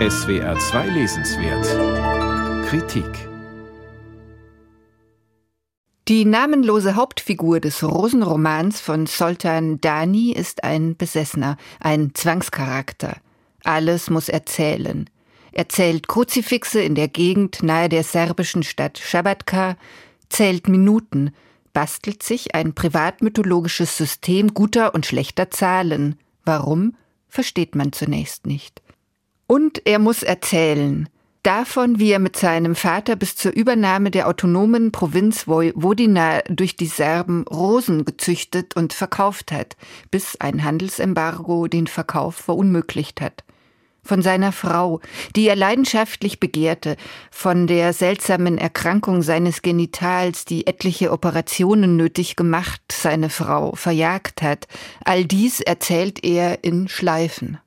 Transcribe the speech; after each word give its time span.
SWR 0.00 0.58
2 0.58 0.88
Lesenswert 0.88 2.66
Kritik 2.66 3.06
Die 6.08 6.24
namenlose 6.24 6.96
Hauptfigur 6.96 7.60
des 7.60 7.84
Rosenromans 7.84 8.80
von 8.80 9.06
Soltan 9.06 9.80
Dani 9.80 10.32
ist 10.32 10.64
ein 10.64 10.96
Besessener, 10.96 11.58
ein 11.78 12.10
Zwangscharakter. 12.12 13.18
Alles 13.62 14.10
muss 14.10 14.28
erzählen. 14.28 15.08
Er 15.52 15.68
zählt 15.68 16.08
Kruzifixe 16.08 16.82
in 16.82 16.96
der 16.96 17.06
Gegend 17.06 17.62
nahe 17.62 17.88
der 17.88 18.02
serbischen 18.02 18.64
Stadt 18.64 18.98
Schabatka, 18.98 19.76
zählt 20.28 20.66
Minuten, 20.66 21.30
bastelt 21.72 22.24
sich 22.24 22.56
ein 22.56 22.74
privatmythologisches 22.74 23.96
System 23.96 24.54
guter 24.54 24.92
und 24.92 25.06
schlechter 25.06 25.52
Zahlen. 25.52 26.18
Warum, 26.44 26.96
versteht 27.28 27.76
man 27.76 27.92
zunächst 27.92 28.44
nicht. 28.44 28.83
Und 29.46 29.82
er 29.84 29.98
muss 29.98 30.22
erzählen, 30.22 31.08
davon, 31.44 31.98
wie 31.98 32.10
er 32.10 32.18
mit 32.18 32.36
seinem 32.36 32.74
Vater 32.74 33.14
bis 33.16 33.36
zur 33.36 33.52
Übernahme 33.52 34.10
der 34.10 34.26
autonomen 34.26 34.90
Provinz 34.90 35.46
Vojvodina 35.46 36.40
durch 36.48 36.76
die 36.76 36.86
Serben 36.86 37.44
Rosen 37.48 38.04
gezüchtet 38.04 38.74
und 38.74 38.92
verkauft 38.92 39.52
hat, 39.52 39.76
bis 40.10 40.40
ein 40.40 40.64
Handelsembargo 40.64 41.68
den 41.68 41.86
Verkauf 41.86 42.36
verunmöglicht 42.36 43.20
hat. 43.20 43.44
Von 44.02 44.20
seiner 44.20 44.52
Frau, 44.52 45.00
die 45.34 45.48
er 45.48 45.56
leidenschaftlich 45.56 46.38
begehrte, 46.38 46.96
von 47.30 47.66
der 47.66 47.94
seltsamen 47.94 48.58
Erkrankung 48.58 49.22
seines 49.22 49.62
Genitals, 49.62 50.44
die 50.44 50.66
etliche 50.66 51.10
Operationen 51.10 51.96
nötig 51.96 52.36
gemacht, 52.36 52.82
seine 52.92 53.30
Frau 53.30 53.74
verjagt 53.74 54.42
hat, 54.42 54.68
all 55.06 55.24
dies 55.24 55.60
erzählt 55.60 56.22
er 56.22 56.64
in 56.64 56.88
Schleifen. 56.88 57.58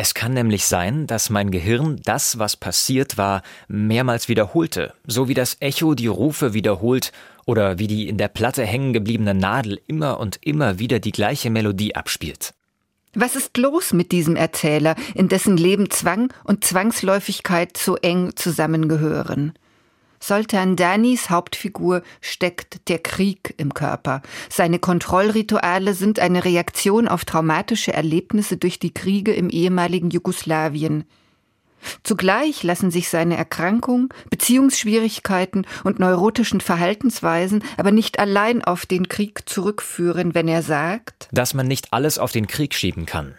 Es 0.00 0.14
kann 0.14 0.32
nämlich 0.32 0.64
sein, 0.66 1.08
dass 1.08 1.28
mein 1.28 1.50
Gehirn 1.50 2.00
das, 2.04 2.38
was 2.38 2.56
passiert 2.56 3.18
war, 3.18 3.42
mehrmals 3.66 4.28
wiederholte, 4.28 4.94
so 5.04 5.26
wie 5.26 5.34
das 5.34 5.56
Echo 5.58 5.96
die 5.96 6.06
Rufe 6.06 6.54
wiederholt 6.54 7.10
oder 7.46 7.80
wie 7.80 7.88
die 7.88 8.08
in 8.08 8.16
der 8.16 8.28
Platte 8.28 8.64
hängen 8.64 8.92
gebliebene 8.92 9.34
Nadel 9.34 9.80
immer 9.88 10.20
und 10.20 10.38
immer 10.40 10.78
wieder 10.78 11.00
die 11.00 11.10
gleiche 11.10 11.50
Melodie 11.50 11.96
abspielt. 11.96 12.54
Was 13.14 13.34
ist 13.34 13.56
los 13.56 13.92
mit 13.92 14.12
diesem 14.12 14.36
Erzähler, 14.36 14.94
in 15.16 15.28
dessen 15.28 15.56
Leben 15.56 15.90
Zwang 15.90 16.32
und 16.44 16.64
Zwangsläufigkeit 16.64 17.76
so 17.76 17.96
eng 17.96 18.36
zusammengehören? 18.36 19.54
Soltan 20.20 20.76
Danis 20.76 21.30
Hauptfigur 21.30 22.02
steckt 22.20 22.88
der 22.88 22.98
Krieg 22.98 23.54
im 23.56 23.74
Körper. 23.74 24.22
Seine 24.48 24.78
Kontrollrituale 24.78 25.94
sind 25.94 26.18
eine 26.18 26.44
Reaktion 26.44 27.08
auf 27.08 27.24
traumatische 27.24 27.92
Erlebnisse 27.92 28.56
durch 28.56 28.78
die 28.78 28.92
Kriege 28.94 29.32
im 29.32 29.50
ehemaligen 29.50 30.10
Jugoslawien. 30.10 31.04
Zugleich 32.02 32.62
lassen 32.62 32.90
sich 32.90 33.08
seine 33.08 33.36
Erkrankung, 33.36 34.12
Beziehungsschwierigkeiten 34.30 35.66
und 35.84 35.98
neurotischen 36.00 36.60
Verhaltensweisen 36.60 37.62
aber 37.76 37.92
nicht 37.92 38.18
allein 38.18 38.64
auf 38.64 38.86
den 38.86 39.08
Krieg 39.08 39.48
zurückführen, 39.48 40.34
wenn 40.34 40.48
er 40.48 40.62
sagt, 40.62 41.28
dass 41.32 41.54
man 41.54 41.68
nicht 41.68 41.92
alles 41.92 42.18
auf 42.18 42.32
den 42.32 42.46
Krieg 42.46 42.74
schieben 42.74 43.06
kann. 43.06 43.34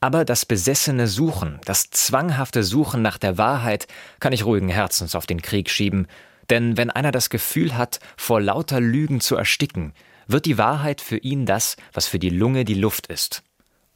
Aber 0.00 0.24
das 0.24 0.46
besessene 0.46 1.06
Suchen, 1.06 1.60
das 1.64 1.90
zwanghafte 1.90 2.62
Suchen 2.62 3.02
nach 3.02 3.18
der 3.18 3.38
Wahrheit 3.38 3.86
kann 4.20 4.32
ich 4.32 4.44
ruhigen 4.44 4.68
Herzens 4.68 5.14
auf 5.14 5.26
den 5.26 5.42
Krieg 5.42 5.70
schieben, 5.70 6.06
denn 6.50 6.76
wenn 6.76 6.90
einer 6.90 7.12
das 7.12 7.30
Gefühl 7.30 7.76
hat, 7.76 8.00
vor 8.16 8.40
lauter 8.40 8.80
Lügen 8.80 9.20
zu 9.20 9.36
ersticken, 9.36 9.92
wird 10.26 10.46
die 10.46 10.58
Wahrheit 10.58 11.00
für 11.00 11.18
ihn 11.18 11.46
das, 11.46 11.76
was 11.92 12.06
für 12.06 12.18
die 12.18 12.30
Lunge 12.30 12.64
die 12.64 12.74
Luft 12.74 13.06
ist. 13.06 13.42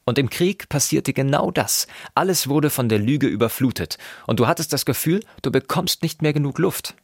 Und 0.05 0.19
im 0.19 0.31
Krieg 0.31 0.69
passierte 0.69 1.12
genau 1.12 1.51
das. 1.51 1.89
Alles 2.15 2.48
wurde 2.48 2.71
von 2.71 2.89
der 2.89 3.00
Lüge 3.00 3.27
überflutet, 3.27 3.98
und 4.27 4.39
du 4.39 4.47
hattest 4.47 4.73
das 4.73 4.87
Gefühl, 4.87 5.21
du 5.43 5.50
bekommst 5.50 6.03
nicht 6.03 6.23
mehr 6.23 6.33
genug 6.33 6.59
Luft. 6.59 6.95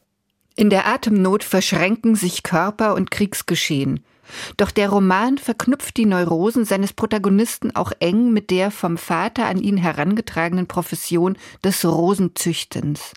In 0.55 0.69
der 0.69 0.87
Atemnot 0.87 1.43
verschränken 1.43 2.15
sich 2.15 2.43
Körper 2.43 2.93
und 2.93 3.11
Kriegsgeschehen. 3.11 4.05
Doch 4.57 4.71
der 4.71 4.89
Roman 4.89 5.37
verknüpft 5.37 5.97
die 5.97 6.05
Neurosen 6.05 6.65
seines 6.65 6.93
Protagonisten 6.93 7.75
auch 7.75 7.91
eng 7.99 8.31
mit 8.31 8.49
der 8.49 8.71
vom 8.71 8.97
Vater 8.97 9.45
an 9.45 9.57
ihn 9.57 9.77
herangetragenen 9.77 10.67
Profession 10.67 11.37
des 11.63 11.85
Rosenzüchtens. 11.85 13.13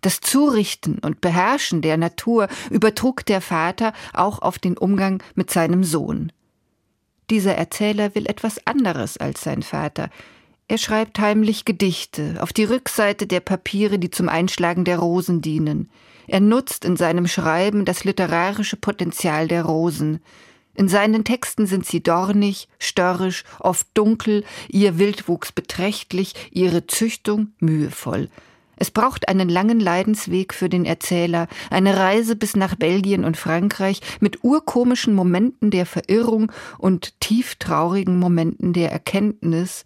Das 0.00 0.20
Zurichten 0.20 0.98
und 0.98 1.20
Beherrschen 1.20 1.82
der 1.82 1.96
Natur 1.96 2.48
übertrug 2.70 3.26
der 3.26 3.40
Vater 3.40 3.92
auch 4.12 4.40
auf 4.40 4.58
den 4.58 4.76
Umgang 4.76 5.22
mit 5.34 5.50
seinem 5.50 5.82
Sohn. 5.82 6.32
Dieser 7.30 7.56
Erzähler 7.56 8.14
will 8.14 8.26
etwas 8.26 8.66
anderes 8.66 9.18
als 9.18 9.42
sein 9.42 9.62
Vater. 9.62 10.08
Er 10.68 10.78
schreibt 10.78 11.18
heimlich 11.18 11.64
Gedichte 11.64 12.36
auf 12.40 12.52
die 12.52 12.64
Rückseite 12.64 13.26
der 13.26 13.40
Papiere, 13.40 13.98
die 13.98 14.10
zum 14.10 14.28
Einschlagen 14.28 14.84
der 14.84 14.98
Rosen 14.98 15.40
dienen. 15.40 15.90
Er 16.26 16.40
nutzt 16.40 16.84
in 16.84 16.96
seinem 16.96 17.26
Schreiben 17.26 17.86
das 17.86 18.04
literarische 18.04 18.76
Potenzial 18.76 19.48
der 19.48 19.64
Rosen. 19.64 20.20
In 20.78 20.86
seinen 20.86 21.24
Texten 21.24 21.66
sind 21.66 21.86
sie 21.86 22.04
dornig, 22.04 22.68
störrisch, 22.78 23.42
oft 23.58 23.88
dunkel, 23.94 24.44
ihr 24.68 24.96
Wildwuchs 24.96 25.50
beträchtlich, 25.50 26.34
ihre 26.52 26.86
Züchtung 26.86 27.48
mühevoll. 27.58 28.28
Es 28.76 28.92
braucht 28.92 29.28
einen 29.28 29.48
langen 29.48 29.80
Leidensweg 29.80 30.54
für 30.54 30.68
den 30.68 30.84
Erzähler, 30.84 31.48
eine 31.68 31.96
Reise 31.96 32.36
bis 32.36 32.54
nach 32.54 32.76
Belgien 32.76 33.24
und 33.24 33.36
Frankreich 33.36 34.00
mit 34.20 34.44
urkomischen 34.44 35.14
Momenten 35.14 35.72
der 35.72 35.84
Verirrung 35.84 36.52
und 36.78 37.18
tieftraurigen 37.18 38.16
Momenten 38.16 38.72
der 38.72 38.92
Erkenntnis, 38.92 39.84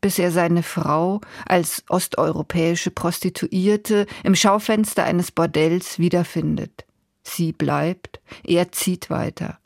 bis 0.00 0.18
er 0.18 0.32
seine 0.32 0.64
Frau 0.64 1.20
als 1.46 1.84
osteuropäische 1.88 2.90
Prostituierte 2.90 4.06
im 4.24 4.34
Schaufenster 4.34 5.04
eines 5.04 5.30
Bordells 5.30 6.00
wiederfindet. 6.00 6.84
Sie 7.22 7.52
bleibt, 7.52 8.20
er 8.42 8.72
zieht 8.72 9.08
weiter. 9.08 9.61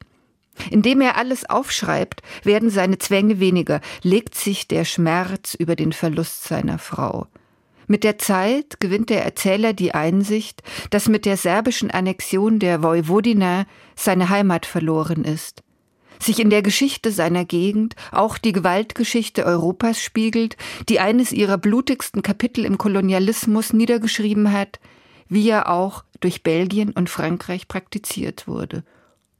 Indem 0.71 1.01
er 1.01 1.17
alles 1.17 1.49
aufschreibt, 1.49 2.23
werden 2.43 2.71
seine 2.71 2.99
Zwänge 2.99 3.41
weniger, 3.41 3.81
legt 4.03 4.35
sich 4.35 4.69
der 4.69 4.85
Schmerz 4.85 5.55
über 5.55 5.77
den 5.77 5.93
Verlust 5.93 6.45
seiner 6.45 6.79
Frau. 6.79 7.27
Mit 7.87 8.03
der 8.03 8.19
Zeit 8.19 8.81
gewinnt 8.81 9.11
der 9.11 9.25
Erzähler 9.25 9.73
die 9.73 9.95
Einsicht, 9.95 10.63
dass 10.91 11.09
mit 11.09 11.25
der 11.25 11.37
serbischen 11.37 11.91
Annexion 11.91 12.59
der 12.59 12.83
Vojvodina 12.83 13.67
seine 13.95 14.29
Heimat 14.29 14.67
verloren 14.67 15.23
ist, 15.23 15.63
sich 16.19 16.41
in 16.41 16.51
der 16.51 16.63
Geschichte 16.63 17.13
seiner 17.13 17.45
Gegend 17.45 17.95
auch 18.11 18.39
die 18.39 18.53
Gewaltgeschichte 18.53 19.45
Europas 19.45 20.03
spiegelt, 20.03 20.57
die 20.89 20.99
eines 20.99 21.31
ihrer 21.31 21.59
blutigsten 21.59 22.23
Kapitel 22.23 22.65
im 22.65 22.77
Kolonialismus 22.77 23.73
niedergeschrieben 23.73 24.51
hat, 24.53 24.81
wie 25.29 25.49
er 25.49 25.71
auch 25.71 26.03
durch 26.19 26.43
Belgien 26.43 26.91
und 26.91 27.09
Frankreich 27.09 27.69
praktiziert 27.69 28.49
wurde 28.49 28.83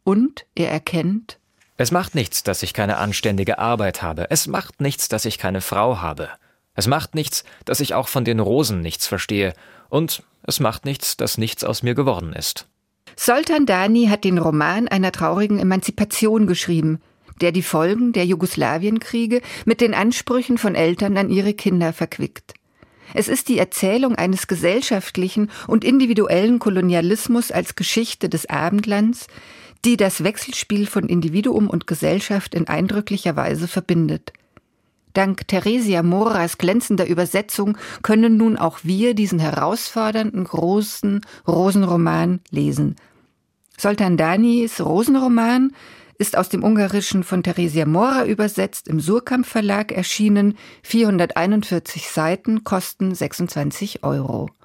und 0.07 0.47
er 0.55 0.71
erkennt, 0.71 1.39
es 1.77 1.91
macht 1.91 2.15
nichts, 2.15 2.43
dass 2.43 2.63
ich 2.63 2.73
keine 2.73 2.97
anständige 2.97 3.59
Arbeit 3.59 4.03
habe. 4.03 4.31
Es 4.31 4.47
macht 4.47 4.81
nichts, 4.81 5.09
dass 5.09 5.27
ich 5.27 5.37
keine 5.37 5.61
Frau 5.61 6.01
habe. 6.01 6.31
Es 6.75 6.87
macht 6.87 7.15
nichts, 7.15 7.45
dass 7.67 7.81
ich 7.81 7.93
auch 7.93 8.09
von 8.09 8.25
den 8.25 8.41
Rosen 8.41 8.81
nichts 8.81 9.07
verstehe. 9.07 9.53
Und 9.91 10.23
es 10.45 10.61
macht 10.61 10.87
nichts, 10.87 11.19
dass 11.19 11.37
nichts 11.37 11.65
aus 11.65 11.83
mir 11.83 11.95
geworden 11.95 12.33
ist. 12.33 12.67
Soltan 13.17 13.67
Dani 13.67 14.07
hat 14.07 14.25
den 14.25 14.39
Roman 14.39 14.89
einer 14.89 15.13
traurigen 15.13 15.59
Emanzipation 15.59 16.47
geschrieben, 16.47 17.01
der 17.43 17.53
die 17.53 17.63
Folgen 17.63 18.13
der 18.13 18.25
Jugoslawienkriege 18.25 19.43
mit 19.67 19.81
den 19.81 19.93
Ansprüchen 19.93 20.57
von 20.57 20.75
Eltern 20.75 21.19
an 21.19 21.31
ihre 21.31 21.53
Kinder 21.53 21.93
verquickt. 21.93 22.55
Es 23.13 23.29
ist 23.29 23.49
die 23.49 23.59
Erzählung 23.59 24.15
eines 24.15 24.47
gesellschaftlichen 24.47 25.51
und 25.67 25.85
individuellen 25.85 26.59
Kolonialismus 26.59 27.51
als 27.51 27.75
Geschichte 27.75 28.29
des 28.29 28.49
Abendlands, 28.49 29.27
die 29.85 29.97
das 29.97 30.25
Wechselspiel 30.25 30.87
von 30.87 31.09
Individuum 31.09 31.69
und 31.69 31.87
Gesellschaft 31.87 32.55
in 32.55 32.69
eindrücklicher 32.69 33.37
Weise 33.37 33.69
verbindet. 33.69 34.33
Dank 35.13 35.49
Theresia 35.49 36.03
Moras 36.03 36.59
glänzender 36.59 37.07
Übersetzung 37.07 37.79
können 38.03 38.37
nun 38.37 38.59
auch 38.59 38.81
wir 38.83 39.15
diesen 39.15 39.39
herausfordernden, 39.39 40.45
großen 40.45 41.23
Rosenroman 41.49 42.41
lesen. 42.51 42.97
Soltan 43.79 44.17
Danis 44.17 44.81
Rosenroman 44.81 45.73
ist 46.19 46.37
aus 46.37 46.49
dem 46.49 46.63
Ungarischen 46.63 47.25
von 47.25 47.43
Theresia 47.43 47.87
Mora 47.87 48.27
übersetzt, 48.27 48.89
im 48.89 49.01
Surkamp 49.01 49.47
Verlag 49.47 49.93
erschienen, 49.93 50.57
441 50.83 52.09
Seiten, 52.11 52.65
kosten 52.65 53.15
26 53.15 54.03
Euro. 54.03 54.51